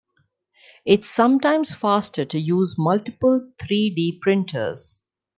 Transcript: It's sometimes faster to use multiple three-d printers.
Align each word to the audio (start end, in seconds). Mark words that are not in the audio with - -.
It's 0.83 1.11
sometimes 1.11 1.75
faster 1.75 2.25
to 2.25 2.39
use 2.39 2.75
multiple 2.75 3.51
three-d 3.61 4.17
printers. 4.23 4.99